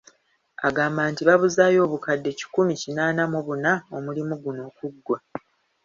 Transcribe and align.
Agamba 0.67 1.01
nti 1.11 1.21
babuzaayo 1.27 1.79
obukadde 1.85 2.29
kikumi 2.39 2.73
kinaana 2.81 3.23
mu 3.31 3.39
buna 3.47 3.71
omulimu 3.95 4.35
guno 4.43 4.61
okuggwa. 4.69 5.17